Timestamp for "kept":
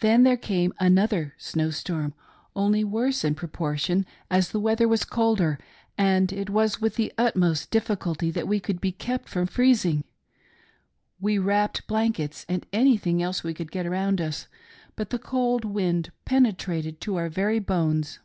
8.90-9.28